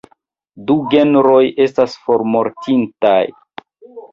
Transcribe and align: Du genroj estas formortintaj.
Du 0.69 0.77
genroj 0.93 1.43
estas 1.65 1.95
formortintaj. 2.07 3.23